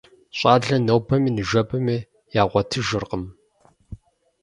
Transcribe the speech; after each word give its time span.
ЩӀалэр 0.37 0.69
нобэми 0.87 1.31
ныжэбэми 1.35 1.97
ягъуэтыжыркъым. 2.41 3.23